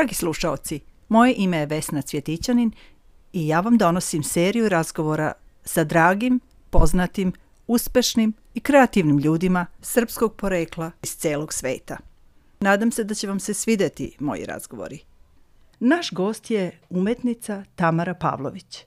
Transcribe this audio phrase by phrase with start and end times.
[0.00, 2.72] Dragi slušaoci, moje ime je Vesna Cvjetićanin
[3.32, 5.32] i ja vam donosim seriju razgovora
[5.64, 7.32] sa dragim, poznatim,
[7.66, 11.96] uspešnim i kreativnim ljudima srpskog porekla iz celog sveta.
[12.60, 14.98] Nadam se da će vam se svideti moji razgovori.
[15.80, 18.84] Naš gost je umetnica Tamara Pavlović.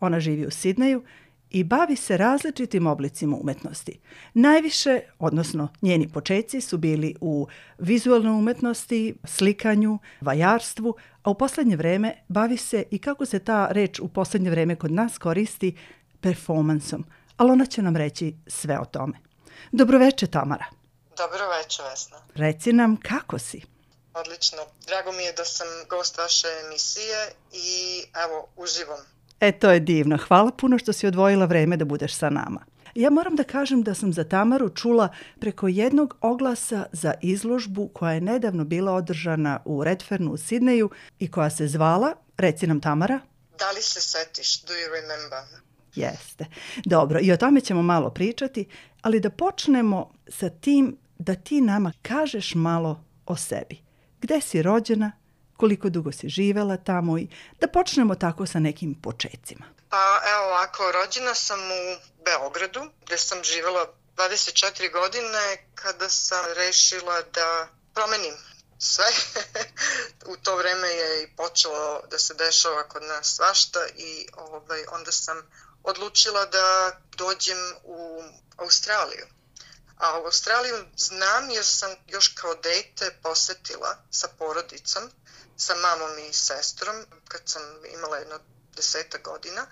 [0.00, 1.02] Ona živi u Sidneju
[1.50, 4.00] i bavi se različitim oblicima umetnosti.
[4.34, 7.46] Najviše, odnosno njeni početci su bili u
[7.78, 14.00] vizualnoj umetnosti, slikanju, vajarstvu, a u poslednje vreme bavi se i kako se ta reč
[14.00, 15.76] u poslednje vreme kod nas koristi
[16.20, 17.04] performansom,
[17.36, 19.18] ali ona će nam reći sve o tome.
[19.72, 20.64] Dobroveče, Tamara.
[21.16, 22.16] Dobroveče, Vesna.
[22.34, 23.62] Reci nam kako si?
[24.14, 24.58] Odlično.
[24.86, 28.98] Drago mi je da sam gost vaše emisije i evo, uživam
[29.40, 30.18] E, to je divno.
[30.28, 32.64] Hvala puno što si odvojila vreme da budeš sa nama.
[32.94, 35.08] Ja moram da kažem da sam za Tamaru čula
[35.40, 41.30] preko jednog oglasa za izložbu koja je nedavno bila održana u Redfernu u Sidneju i
[41.30, 43.20] koja se zvala, reci nam Tamara.
[43.58, 44.62] Da li se setiš?
[44.62, 45.38] Do you remember?
[45.94, 46.46] Jeste.
[46.84, 48.64] Dobro, i o tome ćemo malo pričati,
[49.02, 53.82] ali da počnemo sa tim da ti nama kažeš malo o sebi.
[54.20, 55.12] Gde si rođena,
[55.58, 57.28] koliko dugo si živela tamo i
[57.60, 59.64] da počnemo tako sa nekim početcima.
[59.88, 61.84] Pa evo ovako, rođena sam u
[62.24, 63.86] Beogradu gde sam živela
[64.16, 68.34] 24 godine kada sam rešila da promenim
[68.78, 69.04] sve.
[70.32, 75.12] u to vreme je i počelo da se dešava kod nas svašta i ovaj, onda
[75.12, 75.36] sam
[75.82, 78.22] odlučila da dođem u
[78.56, 79.26] Australiju.
[79.98, 85.10] A u Australiju znam jer sam još kao dete posetila sa porodicom
[85.56, 87.62] sa mamom i sestrom kad sam
[87.94, 88.38] imala jedno
[88.76, 89.66] deseta godina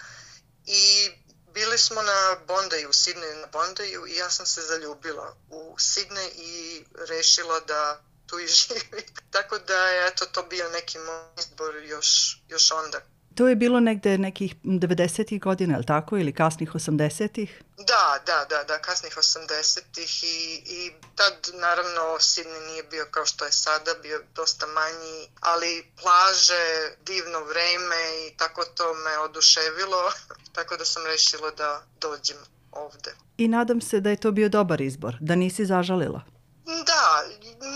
[0.67, 1.11] i
[1.55, 6.29] bili smo na Bondaju, u Sidneju na Bondaju i ja sam se zaljubila u Sidne
[6.29, 9.07] i rešila da tu i živim.
[9.31, 13.01] Tako da je to bio neki moj izbor još, još onda
[13.37, 15.41] To je bilo negde nekih 90.
[15.41, 16.19] godina, je tako?
[16.19, 17.63] Ili kasnih 80-ih?
[17.77, 23.45] Da, da, da, da, kasnih 80-ih i, i tad naravno Sidney nije bio kao što
[23.45, 30.03] je sada, bio dosta manji, ali plaže, divno vreme i tako to me oduševilo,
[30.57, 32.37] tako da sam rešila da dođem
[32.73, 33.15] ovde.
[33.39, 36.36] I nadam se da je to bio dobar izbor, da nisi zažalila.
[36.67, 37.25] Da,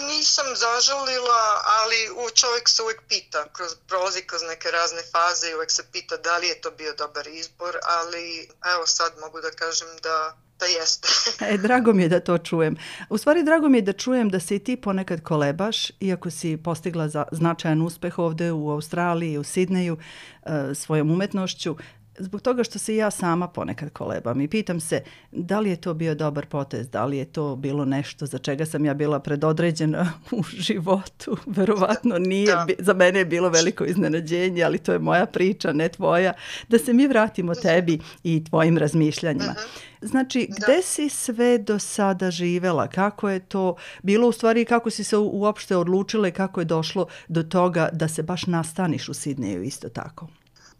[0.06, 1.42] nisam zažalila,
[1.78, 5.84] ali u čovjek se uvek pita, kroz, prolazi kroz neke razne faze i uvek se
[5.92, 10.36] pita da li je to bio dobar izbor, ali evo sad mogu da kažem da
[10.60, 11.08] da jeste.
[11.52, 12.76] e, drago mi je da to čujem.
[13.08, 16.56] U stvari, drago mi je da čujem da se i ti ponekad kolebaš, iako si
[16.64, 19.98] postigla za značajan uspeh ovde u Australiji, u Sidneju,
[20.42, 21.76] e, svojom umetnošću
[22.20, 25.94] zbog toga što se ja sama ponekad kolebam i pitam se da li je to
[25.94, 30.12] bio dobar potez, da li je to bilo nešto za čega sam ja bila predodređena
[30.38, 31.36] u životu.
[31.46, 32.66] Verovatno nije, da.
[32.78, 36.32] za mene je bilo veliko iznenađenje, ali to je moja priča, ne tvoja.
[36.68, 39.52] Da se mi vratimo tebi i tvojim razmišljanjima.
[39.52, 39.90] Mhm.
[40.02, 40.54] Znači, da.
[40.66, 42.88] gde si sve do sada živela?
[42.88, 47.06] Kako je to bilo u stvari kako si se uopšte odlučila i kako je došlo
[47.28, 50.28] do toga da se baš nastaniš u Sidneju isto tako?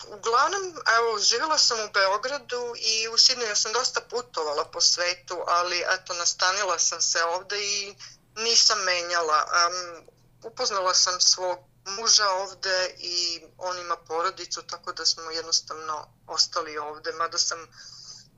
[0.09, 5.85] Uglavnom, evo, živjela sam u Beogradu i u Sidneju sam dosta putovala po svetu, ali
[5.89, 7.97] eto, nastanila sam se ovde i
[8.37, 9.45] nisam menjala.
[9.45, 10.07] Um,
[10.43, 17.13] upoznala sam svog muža ovde i on ima porodicu, tako da smo jednostavno ostali ovde,
[17.13, 17.69] mada sam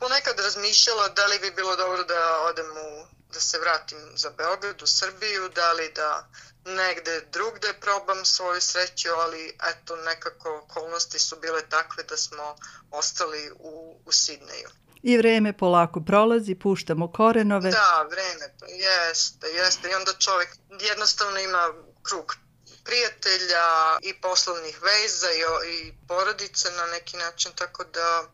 [0.01, 4.83] ponekad razmišljala da li bi bilo dobro da odem u, da se vratim za Beograd
[4.83, 6.29] u Srbiju, da li da
[6.65, 12.57] negde drugde probam svoju sreću, ali eto nekako okolnosti su bile takve da smo
[12.91, 14.69] ostali u, u Sidneju.
[15.03, 17.71] I vreme polako prolazi, puštamo korenove.
[17.71, 19.91] Da, vreme, jeste, jeste.
[19.91, 20.49] I onda čovjek
[20.81, 21.73] jednostavno ima
[22.03, 22.37] krug
[22.85, 23.67] prijatelja
[24.03, 25.41] i poslovnih veza i,
[25.73, 28.25] i porodice na neki način, tako da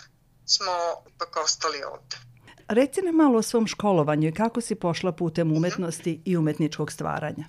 [0.47, 2.16] smo ipak ostali ovde.
[2.68, 7.44] Reci nam malo o svom školovanju i kako si pošla putem umetnosti i umetničkog stvaranja.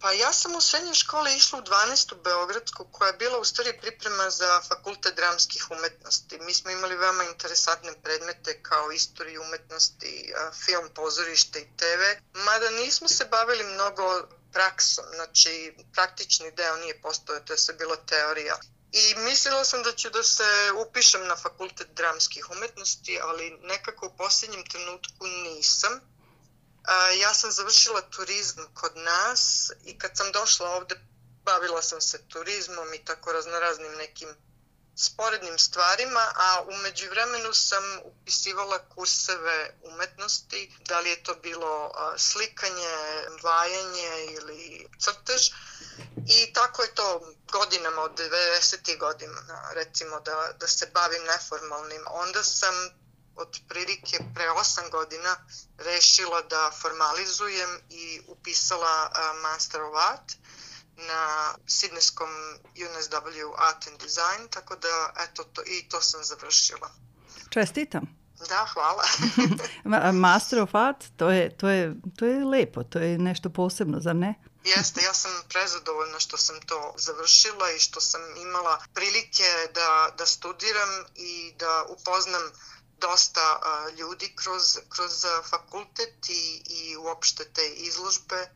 [0.00, 2.14] Pa ja sam u srednjoj škole išla u 12.
[2.24, 6.38] Beogradsku koja je bila u stvari priprema za fakultet dramskih umetnosti.
[6.46, 10.32] Mi smo imali veoma interesantne predmete kao istoriju umetnosti,
[10.64, 12.02] film, pozorište i TV,
[12.44, 14.04] mada nismo se bavili mnogo
[14.52, 18.56] praksom, znači praktični deo nije postojao, to je sve bilo teorija.
[18.92, 24.16] I mislila sam da ću da se upišem na fakultet dramskih umetnosti, ali nekako u
[24.16, 26.00] posljednjem trenutku nisam
[27.20, 30.94] ja sam završila turizam kod nas i kad sam došla ovde
[31.44, 34.28] bavila sam se turizmom i tako raznoraznim nekim
[34.96, 42.94] sporednim stvarima, a umeđu vremenu sam upisivala kurseve umetnosti, da li je to bilo slikanje,
[43.42, 45.42] vajanje ili crtež.
[46.26, 47.20] I tako je to
[47.52, 48.98] godinama, od 90.
[48.98, 49.34] godina,
[49.74, 52.74] recimo da, da se bavim neformalnim, onda sam
[53.36, 55.36] otprilike pre 8 godina
[55.78, 59.10] rešila da formalizujem i upisala
[59.42, 60.32] Master of Art
[60.96, 62.28] na Sidneskom
[62.64, 66.90] UNSW Art and Design, tako da eto to, i to sam završila.
[67.50, 68.20] Čestitam.
[68.48, 69.02] Da, hvala.
[70.26, 74.16] Master of Art, to je, to, je, to je lepo, to je nešto posebno, zar
[74.16, 74.34] ne?
[74.64, 80.26] Jeste, ja sam prezadovoljna što sam to završila i što sam imala prilike da, da
[80.26, 82.52] studiram i da upoznam
[82.98, 83.60] dosta
[83.98, 88.50] ljudi kroz, kroz fakultet i, i uopšte te izložbe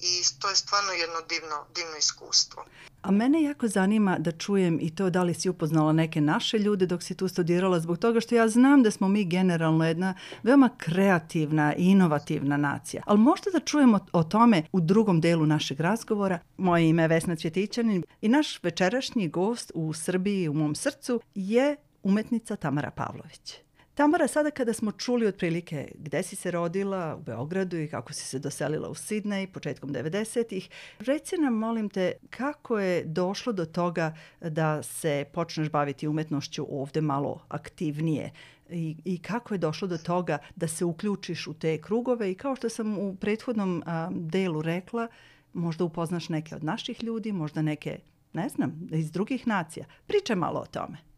[0.00, 2.64] i to je stvarno jedno divno, divno iskustvo.
[3.02, 6.86] A mene jako zanima da čujem i to da li si upoznala neke naše ljude
[6.86, 10.70] dok si tu studirala, zbog toga što ja znam da smo mi generalno jedna veoma
[10.76, 13.02] kreativna i inovativna nacija.
[13.06, 16.38] Ali možda da čujemo o tome u drugom delu našeg razgovora.
[16.56, 21.76] Moje ime je Vesna Cvjetićanin i naš večerašnji gost u Srbiji u mom srcu je
[22.02, 23.54] umetnica Tamara Pavlović.
[24.00, 28.26] Tamara, sada kada smo čuli otprilike gde si se rodila u Beogradu i kako si
[28.26, 30.68] se doselila u Sidnej početkom 90-ih,
[30.98, 37.00] reci nam, molim te, kako je došlo do toga da se počneš baviti umetnošću ovde
[37.00, 38.30] malo aktivnije?
[38.70, 42.30] I, i kako je došlo do toga da se uključiš u te krugove?
[42.30, 45.08] I kao što sam u prethodnom a, delu rekla,
[45.52, 47.98] možda upoznaš neke od naših ljudi, možda neke,
[48.32, 49.86] ne znam, iz drugih nacija.
[50.06, 51.09] Pričaj malo o tome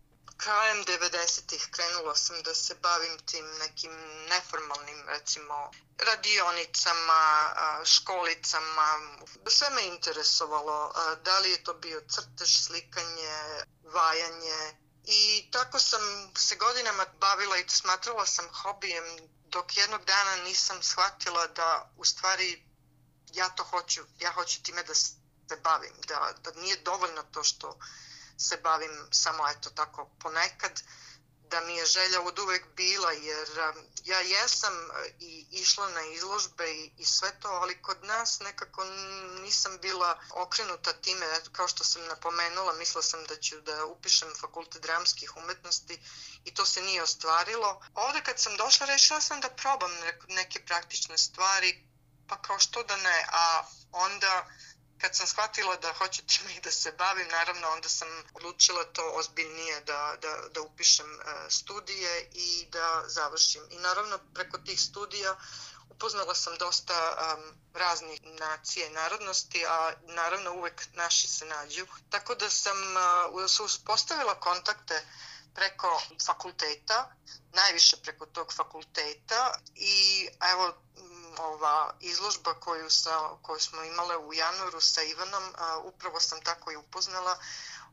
[0.43, 3.93] krajem 90-ih krenula sam da se bavim tim nekim
[4.29, 7.55] neformalnim, recimo, radionicama,
[7.85, 8.89] školicama.
[9.49, 10.95] Sve me interesovalo.
[11.25, 14.77] Da li je to bio crtež, slikanje, vajanje.
[15.05, 16.01] I tako sam
[16.37, 19.05] se godinama bavila i smatrala sam hobijem
[19.45, 22.65] dok jednog dana nisam shvatila da u stvari
[23.33, 25.13] ja to hoću, ja hoću time da se
[25.63, 27.79] bavim, da, da nije dovoljno to što
[28.43, 30.83] se bavim samo eto tako ponekad
[31.53, 34.91] da mi je želja od uvek bila jer um, ja jesam uh,
[35.21, 38.85] i išla na izložbe i, i sve to, ali kod nas nekako
[39.43, 44.83] nisam bila okrenuta time, kao što sam napomenula, mislila sam da ću da upišem fakultet
[44.83, 46.01] dramskih umetnosti
[46.45, 47.83] i to se nije ostvarilo.
[47.95, 49.93] Ovde kad sam došla rešila sam da probam
[50.29, 51.85] neke praktične stvari,
[52.29, 54.47] pa kao što da ne, a onda
[55.03, 59.81] kad sam shvatila da hoću time da se bavim, naravno onda sam odlučila to ozbiljnije
[59.81, 63.63] da, da, da upišem e, studije i da završim.
[63.71, 65.37] I naravno preko tih studija
[65.91, 71.87] upoznala sam dosta um, raznih nacije i narodnosti, a naravno uvek naši se nađu.
[72.11, 72.79] Tako da sam
[73.37, 75.07] uh, uspostavila kontakte
[75.55, 77.13] preko fakulteta,
[77.53, 80.75] najviše preko tog fakulteta i evo
[81.39, 86.73] ova izložba koju, sa, koju smo imale u januaru sa Ivanom, a, upravo sam tako
[86.73, 87.39] i upoznala.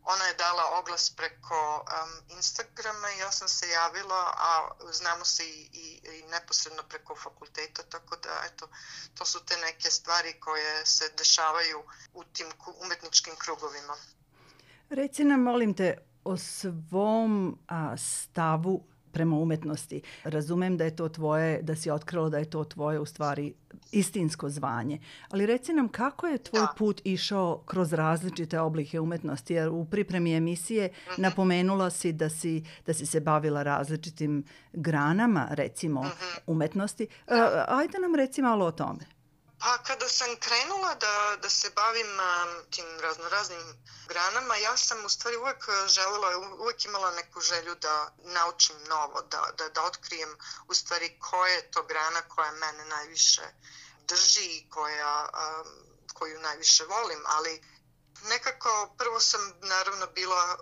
[0.03, 5.43] Ona je dala oglas preko um, Instagrama i ja sam se javila, a znamo se
[5.45, 8.67] i, i, i neposredno preko fakulteta, tako da eto,
[9.13, 11.83] to su te neke stvari koje se dešavaju
[12.13, 12.47] u tim
[12.83, 13.95] umetničkim krugovima.
[14.89, 20.01] Reci nam, molim te, o svom a, stavu prema umetnosti.
[20.23, 23.53] Razumem da je to tvoje, da si otkrilo da je to tvoje u stvari
[23.91, 24.99] istinsko zvanje.
[25.29, 26.73] Ali reci nam kako je tvoj da.
[26.77, 31.21] put išao kroz različite oblike umetnosti, jer u pripremi emisije mm -hmm.
[31.21, 34.43] napomenula si da si, da si se bavila različitim
[34.73, 36.39] granama, recimo, mm -hmm.
[36.47, 37.07] umetnosti.
[37.27, 37.65] Da.
[37.67, 39.18] ajde nam reci malo o tome.
[39.59, 42.07] Pa kada sam krenula da, da se bavim
[42.71, 48.75] tim raznoraznim granama, ja sam u stvari uvek želela, uvek imala neku želju da naučim
[48.89, 50.37] novo, da, da, da otkrijem
[50.67, 53.41] u stvari koja je to grana koja mene najviše
[54.07, 55.29] drži i koja,
[56.13, 57.61] koju najviše volim, ali
[58.23, 60.57] nekako prvo sam naravno bila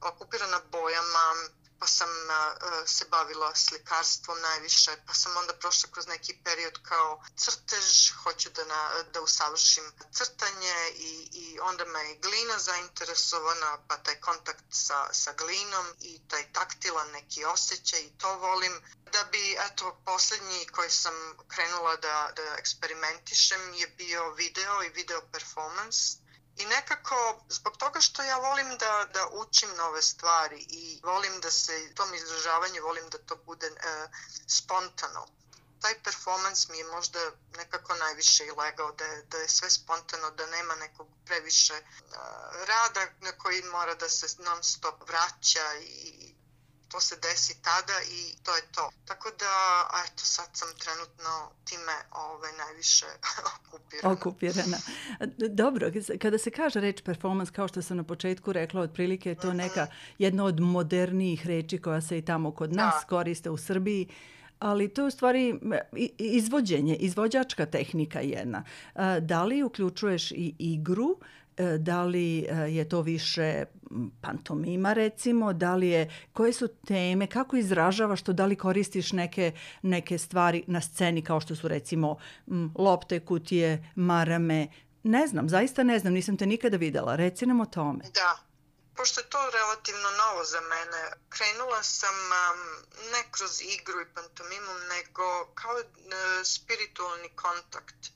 [0.00, 1.34] okupirana bojama,
[1.78, 7.22] pa sam uh, se bavila slikarstvom najviše, pa sam onda prošla kroz neki period kao
[7.36, 13.96] crtež, hoću da, na, da usavršim crtanje i, i onda me je glina zainteresovana, pa
[13.96, 18.82] taj kontakt sa, sa glinom i taj taktilan neki osjećaj i to volim.
[19.12, 21.14] Da bi, eto, poslednji koji sam
[21.48, 26.25] krenula da, da eksperimentišem je bio video i video performance
[26.56, 31.50] I nekako, zbog toga što ja volim da, da učim nove stvari i volim da
[31.50, 34.08] se tom izražavanju, volim da to bude e,
[34.46, 35.26] spontano.
[35.80, 37.18] Taj performans mi je možda
[37.56, 41.82] nekako najviše i legao, da je, da je sve spontano, da nema nekog previše e,
[42.66, 46.34] rada na koji mora da se non stop vraća i
[46.88, 48.90] to se desi tada i to je to.
[49.04, 49.54] Tako da,
[50.04, 53.06] eto, sad sam trenutno time ovaj, najviše
[53.56, 54.12] okupirana.
[54.14, 54.78] Okupirana.
[55.50, 55.90] Dobro,
[56.20, 59.56] kada se kaže reč performance, kao što sam na početku rekla, otprilike je to mhm.
[59.56, 59.86] neka
[60.18, 63.06] jedna od modernijih reči koja se i tamo kod nas da.
[63.08, 64.08] koriste u Srbiji
[64.58, 65.60] ali to je u stvari
[66.18, 68.64] izvođenje, izvođačka tehnika jedna.
[69.20, 71.18] Da li uključuješ i igru
[71.78, 73.64] da li e, je to više
[74.20, 79.52] pantomima recimo, da li je, koje su teme, kako izražavaš to, da li koristiš neke,
[79.82, 82.16] neke stvari na sceni kao što su recimo
[82.78, 84.68] lopte, kutije, marame,
[85.02, 88.04] ne znam, zaista ne znam, nisam te nikada videla, reci nam o tome.
[88.14, 88.38] Da,
[88.96, 92.60] pošto je to relativno novo za mene, krenula sam um,
[93.12, 95.84] ne kroz igru i pantomimu, nego kao uh,
[96.44, 98.15] spiritualni kontakt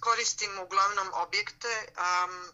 [0.00, 2.52] koristim uglavnom objekte um,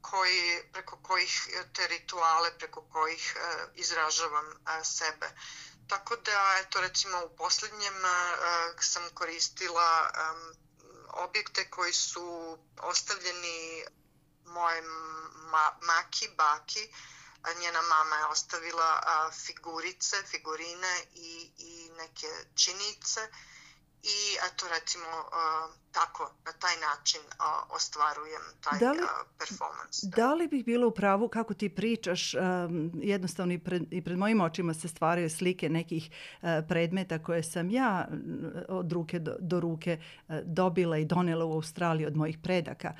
[0.00, 5.30] koji, preko kojih te rituale, preko kojih uh, izražavam uh, sebe.
[5.88, 10.54] Tako da, eto, recimo u poslednjem uh, sam koristila um,
[11.08, 13.84] objekte koji su ostavljeni
[14.44, 14.82] moje
[15.50, 16.92] ma maki, baki,
[17.60, 23.28] njena mama je ostavila a, figurice, figurine i, i neke činice
[24.02, 25.06] i eto recimo
[25.92, 27.20] tako na taj način
[27.70, 28.98] ostvarujem taj da li,
[29.38, 30.06] performance.
[30.06, 30.16] Da.
[30.16, 32.34] da li bih bila u pravu kako ti pričaš
[32.94, 37.70] jednostavno i pred, i pred mojim očima se stvaraju slike nekih uh, predmeta koje sam
[37.70, 38.08] ja
[38.68, 42.94] od ruke do, do ruke uh, dobila i donela u Australiji od mojih predaka.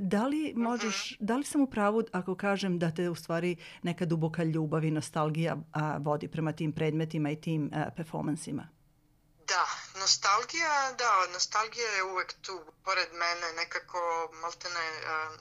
[0.00, 1.24] Da li možeš, uh mhm.
[1.24, 1.26] -huh.
[1.26, 4.90] da li sam u pravu ako kažem da te u stvari neka duboka ljubav i
[4.90, 5.56] nostalgija
[6.00, 8.68] vodi prema tim predmetima i tim performansima?
[9.48, 9.64] Da,
[9.98, 15.38] nostalgija, da, nostalgija je uvek tu, pored mene, nekako maltene um,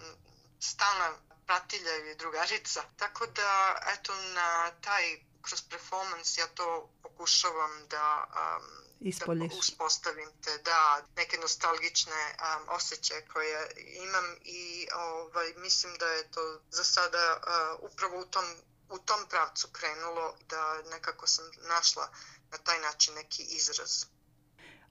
[0.59, 1.09] stalna
[1.45, 2.83] pratilja ili drugarica.
[2.97, 9.51] Tako da, eto, na taj, kroz performance ja to pokušavam da um, Ispoljiš.
[9.51, 16.31] da uspostavim te, da, neke nostalgične um, osjećaje koje imam i ovaj, mislim da je
[16.31, 18.45] to za sada uh, upravo u tom,
[18.89, 22.09] u tom pravcu krenulo da nekako sam našla
[22.51, 24.05] na taj način neki izraz.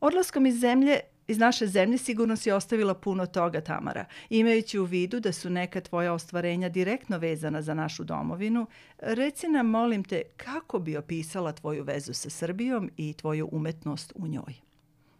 [0.00, 4.04] Odlaskom iz zemlje iz naše zemlje sigurno si ostavila puno toga, Tamara.
[4.30, 8.66] Imajući u vidu da su neka tvoja ostvarenja direktno vezana za našu domovinu,
[8.98, 14.26] reci nam, molim te, kako bi opisala tvoju vezu sa Srbijom i tvoju umetnost u
[14.26, 14.54] njoj?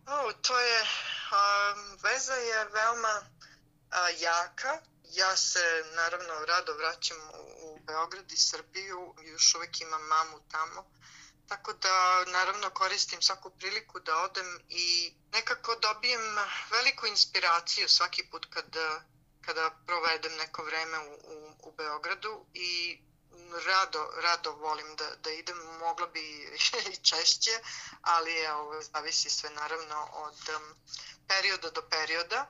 [0.06, 3.14] O, to je, um, veza je veoma
[3.90, 4.78] a, jaka.
[5.14, 5.64] Ja se
[5.96, 10.84] naravno rado vraćam u, u Beograd i Srbiju, još uvek imam mamu tamo
[11.48, 16.36] Tako da naravno koristim svaku priliku da odem i nekako dobijem
[16.70, 19.02] veliku inspiraciju svaki put kada,
[19.40, 23.00] kada provedem neko vreme u, u, u Beogradu i
[23.66, 26.20] rado, rado volim da, da idem, mogla bi
[26.92, 27.60] i češće,
[28.02, 30.74] ali je, ovo, zavisi sve naravno od um,
[31.28, 32.46] perioda do perioda.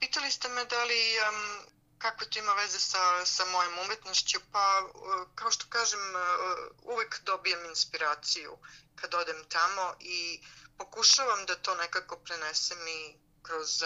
[0.00, 1.66] Pitali ste me da li um,
[2.00, 4.38] kako to ima veze sa, sa mojom umetnošću?
[4.52, 8.58] Pa, uh, kao što kažem, uh, uvek dobijem inspiraciju
[8.94, 10.40] kad odem tamo i
[10.78, 13.82] pokušavam da to nekako prenesem i kroz,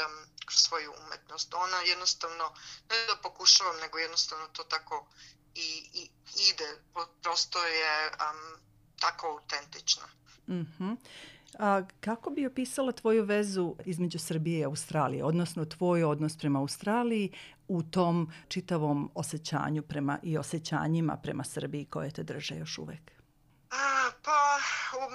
[0.46, 1.54] kroz svoju umetnost.
[1.54, 2.54] Ona jednostavno,
[2.90, 5.06] ne da pokušavam, nego jednostavno to tako
[5.54, 6.10] i, i
[6.50, 6.78] ide.
[7.22, 8.60] Prosto je um,
[9.00, 10.02] tako autentično.
[10.48, 10.84] Mhm.
[10.84, 10.96] Mm.
[11.58, 17.32] A kako bi opisala tvoju vezu između Srbije i Australije, odnosno tvoj odnos prema Australiji
[17.68, 23.12] u tom čitavom osjećanju prema i osjećanjima prema Srbiji koje te drže još uvek?
[23.70, 24.58] A, pa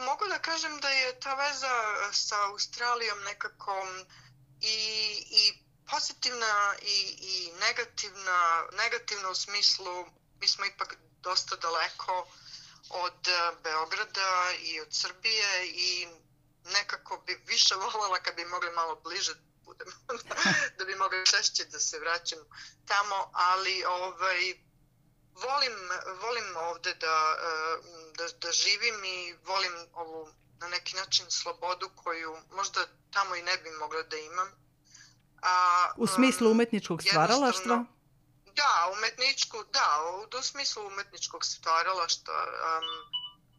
[0.06, 1.76] mogu da kažem da je ta veza
[2.12, 3.72] sa Australijom nekako
[4.62, 4.78] i,
[5.42, 5.44] i
[5.92, 8.40] pozitivna i, i negativna,
[8.84, 10.06] negativna u smislu
[10.42, 12.28] mi smo ipak dosta daleko
[12.90, 13.28] od
[13.64, 16.08] Beograda i od Srbije i
[16.64, 19.34] nekako bi više voljela kad bi mogli malo bliže
[19.66, 19.88] budem,
[20.78, 22.40] da bi mogli češće da se vraćam
[22.86, 24.40] tamo, ali ovaj,
[25.34, 25.76] volim,
[26.22, 27.78] volim ovde da, eh,
[28.18, 33.58] da, da živim i volim ovu na neki način slobodu koju možda tamo i ne
[33.58, 34.48] bi mogla da imam.
[35.42, 37.86] A, u smislu umetničkog stvaralaštva?
[38.56, 42.86] Da, umetničku, da, u, u smislu umetničkog stvaralaštva, um,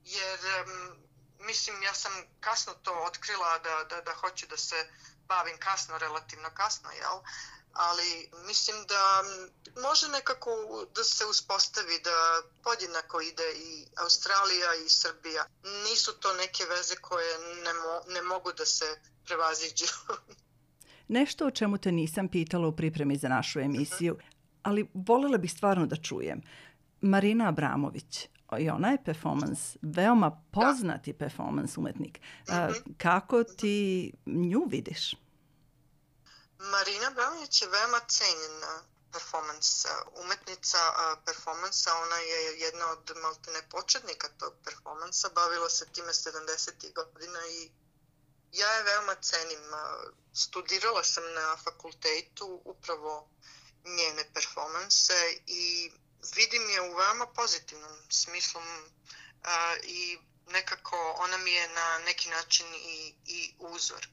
[0.05, 1.10] jer um,
[1.41, 4.77] mislim, ja sam kasno to otkrila da, da, da hoću da se
[5.29, 7.19] bavim kasno, relativno kasno, jel?
[7.73, 9.03] Ali mislim da
[9.83, 10.51] može nekako
[10.95, 12.17] da se uspostavi da
[12.63, 15.45] podjednako ide i Australija i Srbija.
[15.85, 18.85] Nisu to neke veze koje ne, mo, ne mogu da se
[19.25, 19.87] prevaziđu.
[21.19, 24.19] Nešto o čemu te nisam pitala u pripremi za našu emisiju,
[24.63, 26.43] ali volela bih stvarno da čujem.
[27.01, 28.29] Marina Abramović,
[28.59, 31.19] i ona je performance, veoma poznati da.
[31.19, 32.19] performance umetnik.
[32.19, 32.97] Mm -hmm.
[32.99, 35.15] Kako ti nju vidiš?
[36.59, 39.89] Marina Branić je veoma cenjena performance
[40.23, 40.79] umetnica
[41.27, 46.93] performansa, ona je jedna od maltene početnika tog performansa, bavila se time 70.
[46.95, 47.71] godina i
[48.53, 49.65] ja je veoma cenim.
[50.33, 53.29] Studirala sam na fakultetu upravo
[53.85, 55.15] njene performanse
[55.47, 55.91] i
[56.37, 58.61] vidim je u veoma pozitivnom smislu
[59.83, 64.09] i nekako ona mi je na neki način i, i uzor.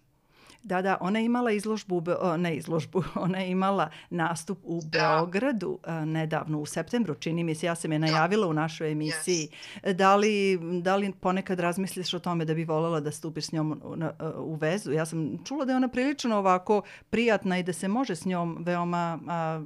[0.68, 2.04] Da, da, ona je imala izložbu,
[2.38, 5.00] ne izložbu, ona je imala nastup u da.
[5.00, 8.06] Beogradu nedavno, u septembru, čini mi se, ja sam je da.
[8.06, 9.50] najavila u našoj emisiji.
[9.84, 9.94] Yes.
[9.94, 13.82] Da, li, da li ponekad razmisliš o tome da bi voljela da stupiš s njom
[14.38, 14.92] u vezu?
[14.92, 18.58] Ja sam čula da je ona prilično ovako prijatna i da se može s njom
[18.66, 19.62] veoma a,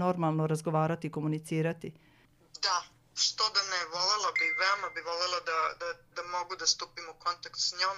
[0.00, 1.92] normalno razgovarati i komunicirati.
[2.62, 2.82] Da,
[3.14, 7.14] što da ne, volela bi, veoma bi volela da, da, da mogu da stupim u
[7.24, 7.96] kontakt s njom.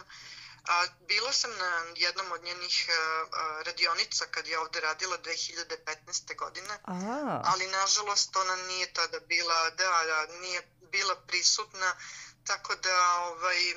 [0.65, 6.37] A, bila sam na jednom od njenih a, a, radionica kad je ovde radila 2015.
[6.37, 7.43] godine, Aha.
[7.45, 11.97] ali nažalost ona nije tada bila, da, da, nije bila prisutna,
[12.45, 13.75] tako da ovaj,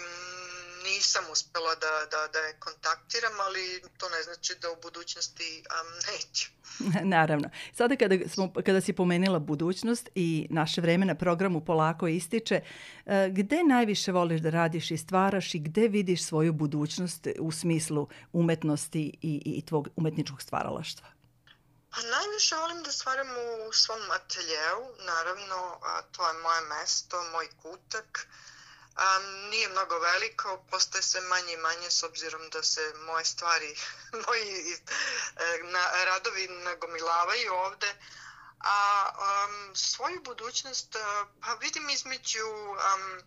[0.83, 5.93] nisam uspela da, da, da je kontaktiram, ali to ne znači da u budućnosti um,
[6.11, 6.57] neću.
[7.15, 7.49] Naravno.
[7.73, 12.61] Sada kada, smo, kada si pomenila budućnost i naše vreme na programu polako ističe,
[13.05, 18.07] e, gde najviše voliš da radiš i stvaraš i gde vidiš svoju budućnost u smislu
[18.33, 21.07] umetnosti i, i tvog umetničkog stvaralaštva?
[21.89, 23.27] Pa najviše volim da stvaram
[23.69, 28.27] u svom ateljeu, naravno, a to je moje mesto, moj kutak.
[28.97, 33.77] A, nije mnogo veliko, postaje sve manje i manje s obzirom da se moje stvari,
[34.27, 37.95] moji e, na, radovi nagomilavaju ovde.
[38.59, 40.95] A um, svoju budućnost
[41.41, 43.21] pa vidim između um,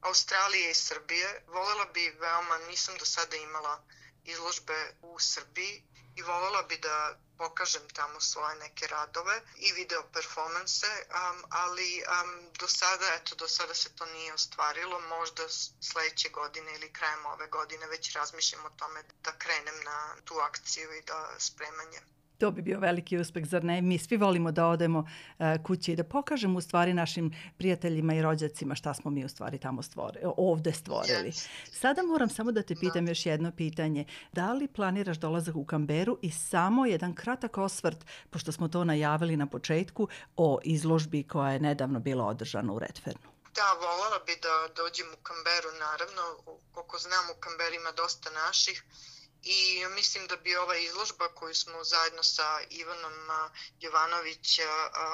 [0.00, 1.44] Australije i Srbije.
[1.46, 3.82] Volela bi veoma, nisam do sada imala
[4.24, 5.87] izložbe u Srbiji
[6.18, 12.52] i volela bi da pokažem tamo svoje neke radove i video performanse, um, ali um,
[12.52, 15.48] do sada, eto, do sada se to nije ostvarilo, možda
[15.80, 20.94] sledeće godine ili krajem ove godine već razmišljam o tome da krenem na tu akciju
[20.94, 22.00] i da spremanje.
[22.38, 23.82] To bi bio veliki uspeh, zar ne?
[23.82, 28.22] Mi svi volimo da odemo uh, kući i da pokažemo u stvari našim prijateljima i
[28.22, 31.32] rođacima šta smo mi u stvari tamo stvorili, ovde stvorili.
[31.72, 34.04] Sada moram samo da te pitam još jedno pitanje.
[34.32, 39.36] Da li planiraš dolazak u Kamberu i samo jedan kratak osvrt, pošto smo to najavili
[39.36, 43.28] na početku, o izložbi koja je nedavno bila održana u Redfernu?
[43.54, 46.22] Da, volala bi da dođem u Kamberu, naravno.
[46.72, 48.84] Koliko znam, u Kamberu ima dosta naših
[49.42, 53.12] i mislim da bi ova izložba koju smo zajedno sa Ivanom
[53.80, 54.60] Jovanović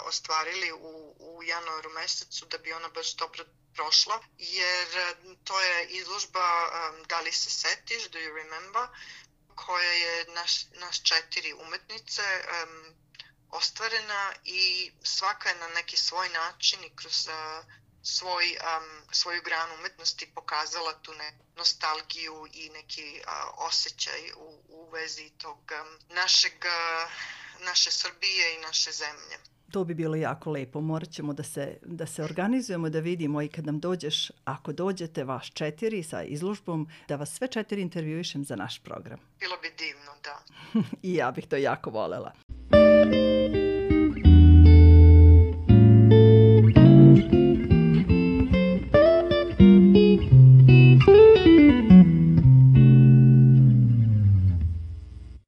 [0.05, 4.89] ostvarili u, u januaru mesecu, da bi ona baš dobro prošla, jer
[5.45, 6.47] to je izložba
[7.09, 8.89] Da li se setiš, Do you remember,
[9.55, 12.95] koja je naš, naš četiri umetnice um,
[13.51, 17.65] ostvarena i svaka je na neki svoj način i kroz uh,
[18.05, 23.31] svoj, um, svoju granu umetnosti pokazala tu ne, nostalgiju i neki uh,
[23.69, 27.13] osjećaj u, u vezi tog um, našeg, uh,
[27.65, 29.39] naše Srbije i naše zemlje.
[29.71, 30.81] To bi bilo jako lepo.
[30.81, 35.25] Morat ćemo da se, da se organizujemo, da vidimo i kad nam dođeš, ako dođete
[35.25, 39.19] vaš četiri sa izložbom, da vas sve četiri intervjuišem za naš program.
[39.41, 40.43] Bilo bi divno, da.
[41.09, 42.33] I ja bih to jako volela.